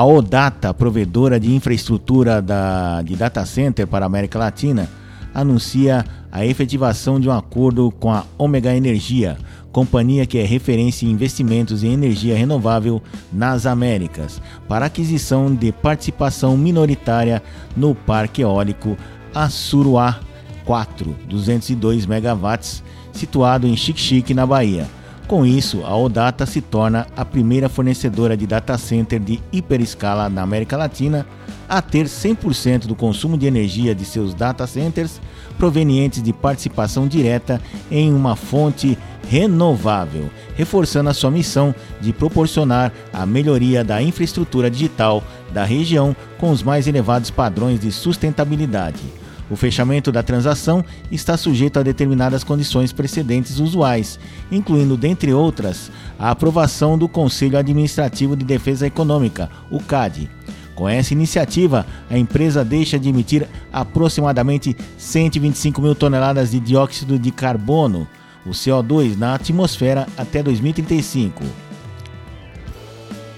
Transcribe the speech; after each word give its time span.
A 0.00 0.04
Odata, 0.06 0.72
provedora 0.72 1.38
de 1.38 1.52
infraestrutura 1.52 2.40
da, 2.40 3.02
de 3.02 3.14
data 3.14 3.44
center 3.44 3.86
para 3.86 4.02
a 4.02 4.08
América 4.08 4.38
Latina, 4.38 4.88
anuncia 5.34 6.06
a 6.32 6.42
efetivação 6.42 7.20
de 7.20 7.28
um 7.28 7.32
acordo 7.32 7.92
com 8.00 8.10
a 8.10 8.24
Omega 8.38 8.74
Energia, 8.74 9.36
companhia 9.70 10.24
que 10.24 10.38
é 10.38 10.42
referência 10.42 11.04
em 11.04 11.10
investimentos 11.10 11.84
em 11.84 11.92
energia 11.92 12.34
renovável 12.34 13.02
nas 13.30 13.66
Américas, 13.66 14.40
para 14.66 14.86
aquisição 14.86 15.54
de 15.54 15.70
participação 15.70 16.56
minoritária 16.56 17.42
no 17.76 17.94
parque 17.94 18.40
eólico 18.40 18.96
Assuruá 19.34 20.18
4, 20.64 21.14
202 21.28 22.06
megawatts, 22.06 22.82
situado 23.12 23.66
em 23.66 23.76
Xique-Xique, 23.76 24.32
na 24.32 24.46
Bahia. 24.46 24.88
Com 25.30 25.46
isso, 25.46 25.84
a 25.84 25.96
Odata 25.96 26.44
se 26.44 26.60
torna 26.60 27.06
a 27.16 27.24
primeira 27.24 27.68
fornecedora 27.68 28.36
de 28.36 28.48
data 28.48 28.76
center 28.76 29.20
de 29.20 29.40
hiperescala 29.52 30.28
na 30.28 30.42
América 30.42 30.76
Latina 30.76 31.24
a 31.68 31.80
ter 31.80 32.06
100% 32.06 32.88
do 32.88 32.96
consumo 32.96 33.38
de 33.38 33.46
energia 33.46 33.94
de 33.94 34.04
seus 34.04 34.34
data 34.34 34.66
centers 34.66 35.20
provenientes 35.56 36.20
de 36.20 36.32
participação 36.32 37.06
direta 37.06 37.62
em 37.92 38.12
uma 38.12 38.34
fonte 38.34 38.98
renovável, 39.28 40.28
reforçando 40.56 41.10
a 41.10 41.14
sua 41.14 41.30
missão 41.30 41.72
de 42.00 42.12
proporcionar 42.12 42.92
a 43.12 43.24
melhoria 43.24 43.84
da 43.84 44.02
infraestrutura 44.02 44.68
digital 44.68 45.22
da 45.52 45.64
região 45.64 46.16
com 46.38 46.50
os 46.50 46.60
mais 46.60 46.88
elevados 46.88 47.30
padrões 47.30 47.78
de 47.78 47.92
sustentabilidade. 47.92 49.20
O 49.50 49.56
fechamento 49.56 50.12
da 50.12 50.22
transação 50.22 50.84
está 51.10 51.36
sujeito 51.36 51.78
a 51.78 51.82
determinadas 51.82 52.44
condições 52.44 52.92
precedentes 52.92 53.58
usuais, 53.58 54.18
incluindo, 54.50 54.96
dentre 54.96 55.32
outras, 55.32 55.90
a 56.16 56.30
aprovação 56.30 56.96
do 56.96 57.08
Conselho 57.08 57.58
Administrativo 57.58 58.36
de 58.36 58.44
Defesa 58.44 58.86
Econômica, 58.86 59.50
o 59.68 59.80
CAD. 59.80 60.30
Com 60.76 60.88
essa 60.88 61.12
iniciativa, 61.12 61.84
a 62.08 62.16
empresa 62.16 62.64
deixa 62.64 62.98
de 62.98 63.08
emitir 63.08 63.46
aproximadamente 63.72 64.76
125 64.96 65.82
mil 65.82 65.94
toneladas 65.96 66.52
de 66.52 66.60
dióxido 66.60 67.18
de 67.18 67.32
carbono, 67.32 68.06
o 68.46 68.50
CO2, 68.50 69.18
na 69.18 69.34
atmosfera 69.34 70.06
até 70.16 70.42
2035. 70.42 71.42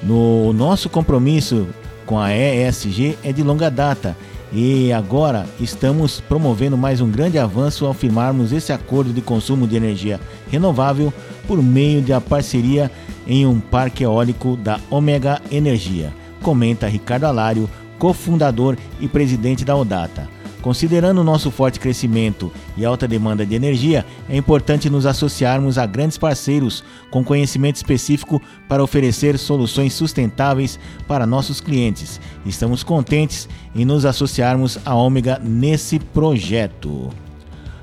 No 0.03 0.53
nosso 0.53 0.91
compromisso 0.91 1.67
com 2.05 2.19
a 2.19 2.37
ESG 2.37 3.17
é 3.25 3.33
de 3.33 3.43
longa 3.43 3.71
data 3.71 4.17
e 4.53 4.93
agora 4.93 5.47
estamos 5.59 6.21
promovendo 6.21 6.77
mais 6.77 7.01
um 7.01 7.11
grande 7.11 7.39
avanço 7.39 7.87
ao 7.87 7.95
firmarmos 7.95 8.53
esse 8.53 8.73
acordo 8.73 9.13
de 9.13 9.23
consumo 9.23 9.67
de 9.67 9.77
energia 9.77 10.21
renovável 10.51 11.13
por 11.47 11.63
meio 11.63 12.03
da 12.03 12.21
parceria 12.21 12.91
em 13.27 13.47
um 13.47 13.59
parque 13.59 14.05
eólico 14.05 14.57
da 14.57 14.79
Omega 14.91 15.41
Energia, 15.51 16.13
comenta 16.43 16.89
Ricardo 16.89 17.25
Alário, 17.25 17.69
cofundador 17.99 18.77
e 19.01 19.09
presidente 19.09 19.65
da 19.65 19.77
Odata. 19.77 20.29
Considerando 20.63 21.21
o 21.21 21.25
nosso 21.25 21.51
forte 21.51 21.81
crescimento 21.81 22.53
e 22.77 22.85
alta 22.85 23.09
demanda 23.09 23.45
de 23.45 23.53
energia, 23.53 24.07
é 24.29 24.37
importante 24.37 24.89
nos 24.89 25.07
associarmos 25.07 25.77
a 25.77 25.85
grandes 25.85 26.17
parceiros 26.17 26.85
com 27.11 27.25
conhecimento 27.25 27.77
específico 27.77 28.41
para 28.69 28.83
oferecer 28.83 29.37
soluções 29.39 29.93
sustentáveis 29.93 30.79
para 31.09 31.27
nossos 31.27 31.61
clientes. 31.61 32.21
Estamos 32.47 32.85
contentes 32.85 33.49
em 33.75 33.85
nos 33.85 34.07
associarmos 34.07 34.79
à 34.85 34.95
Ômega 34.95 35.41
nesse 35.43 35.99
projeto. 35.99 37.11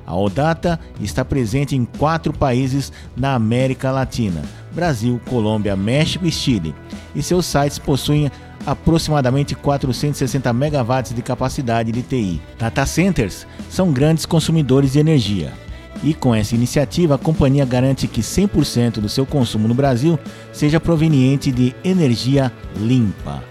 A 0.09 0.15
Odata 0.15 0.79
está 0.99 1.23
presente 1.23 1.75
em 1.75 1.85
quatro 1.85 2.33
países 2.33 2.91
na 3.15 3.35
América 3.35 3.91
Latina: 3.91 4.41
Brasil, 4.73 5.21
Colômbia, 5.29 5.75
México 5.75 6.25
e 6.25 6.31
Chile, 6.31 6.73
e 7.13 7.21
seus 7.21 7.45
sites 7.45 7.77
possuem 7.77 8.31
aproximadamente 8.65 9.53
460 9.53 10.51
megawatts 10.51 11.13
de 11.13 11.21
capacidade 11.21 11.91
de 11.91 12.01
TI. 12.01 12.41
Data 12.57 12.87
centers 12.87 13.45
são 13.69 13.91
grandes 13.91 14.25
consumidores 14.25 14.93
de 14.93 14.99
energia. 14.99 15.53
E 16.01 16.15
com 16.15 16.33
essa 16.33 16.55
iniciativa, 16.55 17.13
a 17.13 17.19
companhia 17.19 17.63
garante 17.63 18.07
que 18.07 18.21
100% 18.21 18.93
do 18.93 19.09
seu 19.09 19.27
consumo 19.27 19.67
no 19.67 19.75
Brasil 19.75 20.17
seja 20.51 20.79
proveniente 20.79 21.51
de 21.51 21.75
energia 21.83 22.51
limpa. 22.75 23.43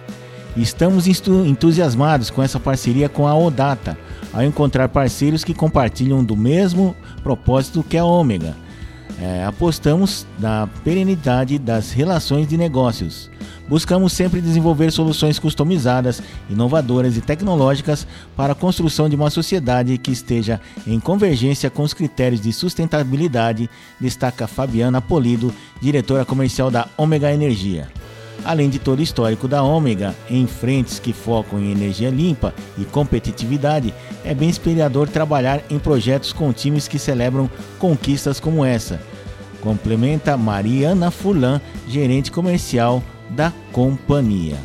Estamos 0.56 1.06
entusiasmados 1.06 2.30
com 2.30 2.42
essa 2.42 2.58
parceria 2.58 3.08
com 3.08 3.26
a 3.26 3.36
Odata, 3.36 3.96
ao 4.32 4.42
encontrar 4.42 4.88
parceiros 4.88 5.44
que 5.44 5.54
compartilham 5.54 6.24
do 6.24 6.36
mesmo 6.36 6.96
propósito 7.22 7.82
que 7.82 7.96
a 7.96 8.04
Ômega. 8.04 8.56
É, 9.20 9.44
apostamos 9.44 10.26
na 10.38 10.68
perenidade 10.84 11.58
das 11.58 11.92
relações 11.92 12.46
de 12.46 12.56
negócios 12.56 13.30
buscamos 13.68 14.12
sempre 14.12 14.40
desenvolver 14.40 14.90
soluções 14.90 15.38
customizadas, 15.38 16.22
inovadoras 16.48 17.16
e 17.16 17.20
tecnológicas 17.20 18.06
para 18.34 18.52
a 18.52 18.56
construção 18.56 19.08
de 19.08 19.14
uma 19.14 19.30
sociedade 19.30 19.98
que 19.98 20.10
esteja 20.10 20.60
em 20.86 20.98
convergência 20.98 21.70
com 21.70 21.82
os 21.82 21.92
critérios 21.92 22.40
de 22.40 22.52
sustentabilidade, 22.52 23.68
destaca 24.00 24.46
Fabiana 24.46 25.00
Polido, 25.00 25.52
diretora 25.80 26.24
comercial 26.24 26.70
da 26.70 26.88
Ômega 26.96 27.32
Energia. 27.32 27.88
Além 28.44 28.70
de 28.70 28.78
todo 28.78 29.00
o 29.00 29.02
histórico 29.02 29.46
da 29.48 29.62
Ômega 29.62 30.14
em 30.30 30.46
frentes 30.46 30.98
que 30.98 31.12
focam 31.12 31.58
em 31.58 31.72
energia 31.72 32.10
limpa 32.10 32.54
e 32.78 32.84
competitividade, 32.84 33.92
é 34.24 34.34
bem 34.34 34.48
inspirador 34.48 35.08
trabalhar 35.08 35.62
em 35.68 35.78
projetos 35.78 36.32
com 36.32 36.52
times 36.52 36.88
que 36.88 36.98
celebram 36.98 37.50
conquistas 37.78 38.40
como 38.40 38.64
essa. 38.64 39.00
Complementa 39.60 40.36
Mariana 40.36 41.10
Furlan, 41.10 41.60
gerente 41.88 42.30
comercial 42.30 43.02
da 43.28 43.52
companhia. 43.72 44.56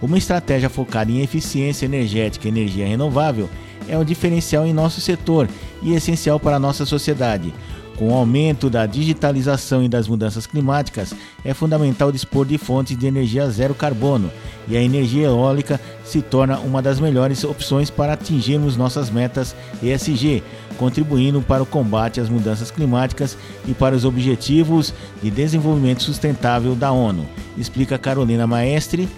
Uma 0.00 0.18
estratégia 0.18 0.68
focada 0.68 1.10
em 1.10 1.22
eficiência 1.22 1.86
energética 1.86 2.46
e 2.46 2.50
energia 2.50 2.86
renovável 2.86 3.48
é 3.88 3.96
um 3.96 4.04
diferencial 4.04 4.66
em 4.66 4.72
nosso 4.72 5.00
setor 5.00 5.48
e 5.82 5.94
essencial 5.94 6.38
para 6.38 6.56
a 6.56 6.60
nossa 6.60 6.84
sociedade. 6.84 7.52
Com 7.98 8.10
o 8.10 8.14
aumento 8.14 8.70
da 8.70 8.86
digitalização 8.86 9.82
e 9.82 9.88
das 9.88 10.06
mudanças 10.06 10.46
climáticas, 10.46 11.12
é 11.44 11.52
fundamental 11.52 12.12
dispor 12.12 12.46
de 12.46 12.56
fontes 12.56 12.96
de 12.96 13.08
energia 13.08 13.50
zero 13.50 13.74
carbono, 13.74 14.30
e 14.68 14.76
a 14.76 14.82
energia 14.82 15.26
eólica 15.26 15.80
se 16.04 16.22
torna 16.22 16.60
uma 16.60 16.80
das 16.80 17.00
melhores 17.00 17.42
opções 17.42 17.90
para 17.90 18.12
atingirmos 18.12 18.76
nossas 18.76 19.10
metas 19.10 19.56
ESG, 19.82 20.44
contribuindo 20.78 21.42
para 21.42 21.60
o 21.60 21.66
combate 21.66 22.20
às 22.20 22.28
mudanças 22.28 22.70
climáticas 22.70 23.36
e 23.66 23.74
para 23.74 23.96
os 23.96 24.04
objetivos 24.04 24.94
de 25.20 25.28
desenvolvimento 25.28 26.04
sustentável 26.04 26.76
da 26.76 26.92
ONU, 26.92 27.26
explica 27.56 27.98
Carolina 27.98 28.46
Maestre, 28.46 29.08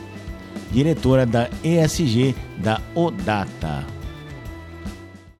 diretora 0.72 1.26
da 1.26 1.50
ESG 1.62 2.34
da 2.56 2.80
ODATA. 2.94 3.99